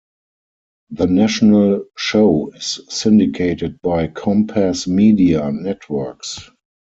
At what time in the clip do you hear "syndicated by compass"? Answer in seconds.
2.89-4.87